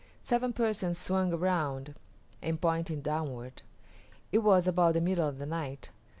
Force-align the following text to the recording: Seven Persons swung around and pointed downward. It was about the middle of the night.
Seven 0.23 0.51
Persons 0.51 0.97
swung 0.97 1.31
around 1.31 1.93
and 2.41 2.59
pointed 2.59 3.03
downward. 3.03 3.61
It 4.31 4.39
was 4.39 4.65
about 4.65 4.93
the 4.95 4.99
middle 5.01 5.27
of 5.29 5.37
the 5.37 5.45
night. 5.45 5.91